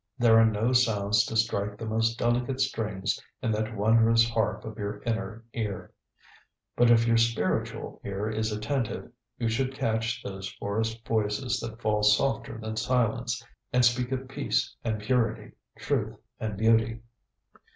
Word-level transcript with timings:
There 0.17 0.39
are 0.39 0.45
no 0.47 0.73
sounds 0.73 1.23
to 1.27 1.37
strike 1.37 1.77
the 1.77 1.85
most 1.85 2.17
delicate 2.17 2.59
strings 2.59 3.21
in 3.43 3.51
that 3.51 3.77
wondrous 3.77 4.27
harp 4.27 4.65
of 4.65 4.79
your 4.79 4.99
inner 5.03 5.43
ear. 5.53 5.91
But 6.75 6.89
if 6.89 7.05
your 7.05 7.17
spiritual 7.17 8.01
ear 8.03 8.27
is 8.27 8.51
attentive 8.51 9.11
you 9.37 9.47
should 9.47 9.75
catch 9.75 10.23
those 10.23 10.49
forest 10.53 11.05
voices 11.07 11.59
that 11.59 11.83
fall 11.83 12.01
softer 12.01 12.57
than 12.57 12.77
silence 12.77 13.45
and 13.71 13.85
speak 13.85 14.11
of 14.11 14.27
peace 14.27 14.75
and 14.83 14.99
purity, 14.99 15.51
truth 15.77 16.15
and 16.39 16.57
beauty. 16.57 17.01